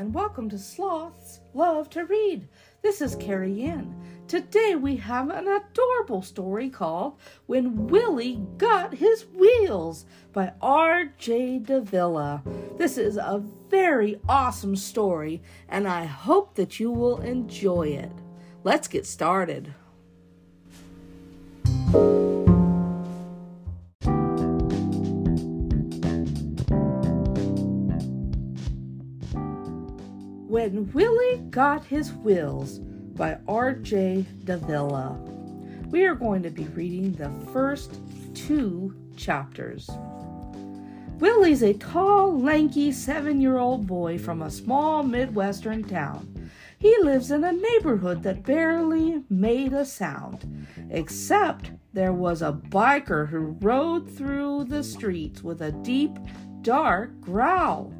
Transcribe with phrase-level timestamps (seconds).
[0.00, 2.48] and welcome to Sloths Love to Read.
[2.80, 3.94] This is Carrie Ann.
[4.26, 11.58] Today we have an adorable story called When Willie Got His Wheels by R.J.
[11.58, 12.42] Davila.
[12.78, 18.12] This is a very awesome story, and I hope that you will enjoy it.
[18.64, 19.74] Let's get started.
[30.50, 34.26] When Willie Got His Wheels by R.J.
[34.42, 35.16] Davila.
[35.90, 38.00] We are going to be reading the first
[38.34, 39.88] two chapters.
[41.20, 46.50] Willie's a tall, lanky seven year old boy from a small Midwestern town.
[46.80, 53.28] He lives in a neighborhood that barely made a sound, except there was a biker
[53.28, 56.18] who rode through the streets with a deep,
[56.62, 57.94] dark growl.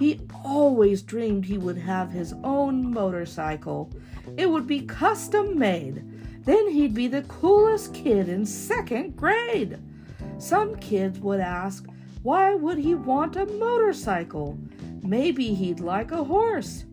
[0.00, 3.92] He always dreamed he would have his own motorcycle.
[4.38, 6.02] It would be custom made.
[6.46, 9.78] Then he'd be the coolest kid in second grade.
[10.38, 11.84] Some kids would ask,
[12.22, 14.58] why would he want a motorcycle?
[15.02, 16.86] Maybe he'd like a horse.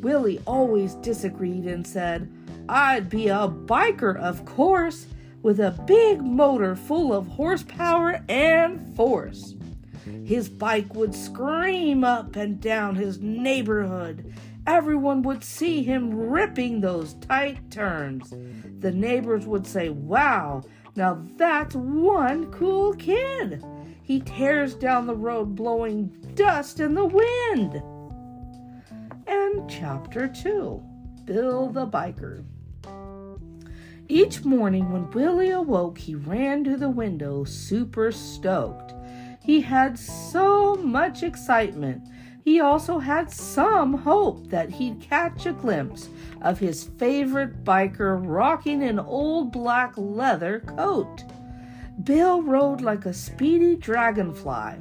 [0.00, 2.32] Willie always disagreed and said,
[2.70, 5.06] I'd be a biker, of course,
[5.42, 9.56] with a big motor full of horsepower and force.
[10.24, 14.32] His bike would scream up and down his neighborhood.
[14.66, 18.34] Everyone would see him ripping those tight turns.
[18.80, 20.62] The neighbors would say, Wow,
[20.96, 23.64] now that's one cool kid.
[24.02, 27.82] He tears down the road blowing dust in the wind.
[29.26, 30.82] And chapter 2
[31.24, 32.44] Bill the Biker.
[34.08, 38.92] Each morning when Willie awoke, he ran to the window, super stoked.
[39.42, 42.08] He had so much excitement.
[42.44, 46.08] He also had some hope that he'd catch a glimpse
[46.40, 51.24] of his favorite biker rocking an old black leather coat.
[52.04, 54.76] Bill rode like a speedy dragonfly.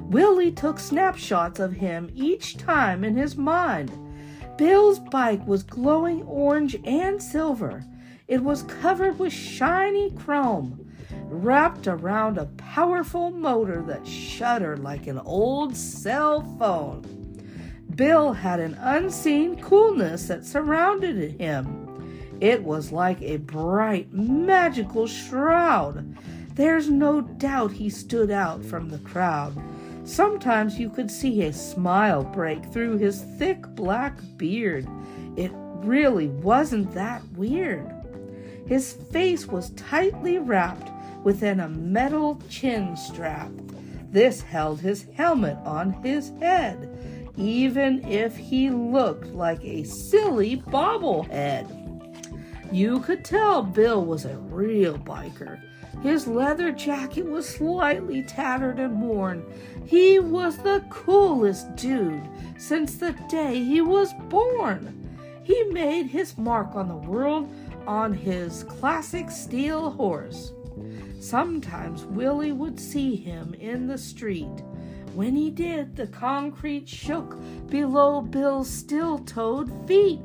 [0.00, 3.92] Willie took snapshots of him each time in his mind.
[4.56, 7.84] Bill's bike was glowing orange and silver.
[8.28, 10.86] It was covered with shiny chrome
[11.28, 17.04] wrapped around a powerful motor that shuddered like an old cell phone.
[17.94, 22.38] Bill had an unseen coolness that surrounded him.
[22.40, 26.16] It was like a bright, magical shroud.
[26.54, 29.56] There's no doubt he stood out from the crowd.
[30.04, 34.86] Sometimes you could see a smile break through his thick black beard.
[35.36, 37.95] It really wasn't that weird.
[38.66, 40.90] His face was tightly wrapped
[41.24, 43.50] within a metal chin strap.
[44.10, 46.88] This held his helmet on his head,
[47.36, 51.72] even if he looked like a silly bobblehead.
[52.72, 55.60] You could tell Bill was a real biker.
[56.02, 59.44] His leather jacket was slightly tattered and worn.
[59.86, 62.28] He was the coolest dude
[62.58, 65.02] since the day he was born.
[65.42, 67.48] He made his mark on the world
[67.86, 70.52] on his classic steel horse.
[71.20, 74.62] Sometimes Willie would see him in the street.
[75.14, 77.38] When he did, the concrete shook
[77.68, 80.20] below Bill's still toed feet.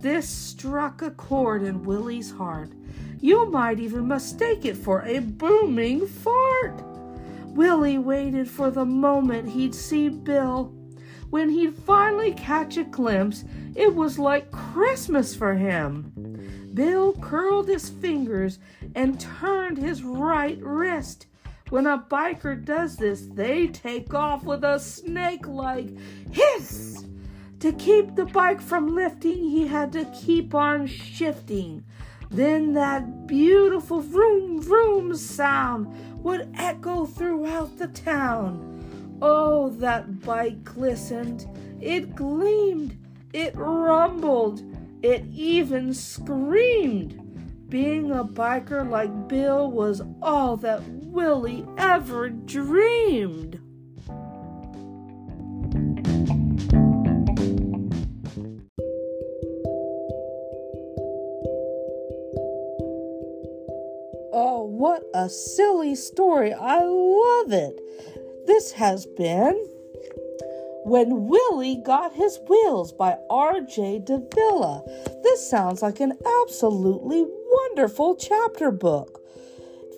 [0.00, 2.72] This struck a chord in Willie's heart.
[3.20, 6.82] You might even mistake it for a booming fart.
[7.46, 10.72] Willie waited for the moment he'd see Bill.
[11.30, 13.44] When he'd finally catch a glimpse,
[13.74, 16.12] it was like Christmas for him.
[16.74, 18.58] Bill curled his fingers
[18.94, 21.26] and turned his right wrist.
[21.70, 25.90] When a biker does this, they take off with a snake like
[26.32, 27.04] hiss.
[27.60, 31.84] To keep the bike from lifting, he had to keep on shifting.
[32.30, 39.18] Then that beautiful vroom vroom sound would echo throughout the town.
[39.20, 41.46] Oh, that bike glistened,
[41.80, 42.96] it gleamed,
[43.32, 44.62] it rumbled,
[45.02, 47.24] it even screamed.
[47.68, 53.60] Being a biker like Bill was all that Willie ever dreamed.
[64.32, 66.54] Oh, what a silly story!
[66.54, 67.78] I love it.
[68.46, 69.62] This has been
[70.88, 74.04] when Willie Got His Wheels by R.J.
[74.06, 74.82] Davila.
[75.22, 79.20] This sounds like an absolutely wonderful chapter book.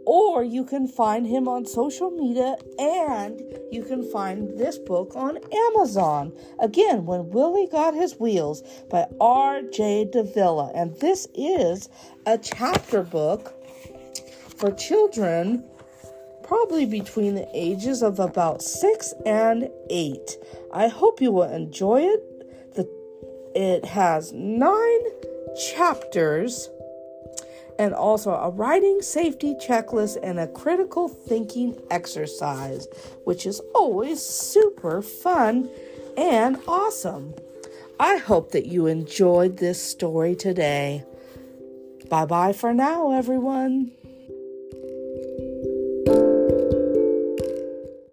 [0.06, 3.42] or you can find him on social media and
[3.72, 6.32] you can find this book on Amazon.
[6.60, 10.10] Again, When Willie Got His Wheels by R.J.
[10.12, 10.70] Davila.
[10.74, 11.88] And this is
[12.24, 13.52] a chapter book
[14.56, 15.64] for children
[16.44, 20.36] probably between the ages of about six and eight.
[20.72, 22.74] I hope you will enjoy it.
[22.76, 22.88] The,
[23.56, 25.00] it has nine
[25.74, 26.70] chapters
[27.78, 32.86] and also a writing safety checklist and a critical thinking exercise,
[33.24, 35.68] which is always super fun
[36.16, 37.34] and awesome.
[37.98, 41.04] I hope that you enjoyed this story today.
[42.08, 43.92] Bye bye for now, everyone.